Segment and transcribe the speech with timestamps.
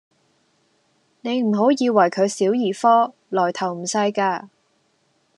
[1.21, 4.49] 你唔好以為佢小兒科，來頭唔細架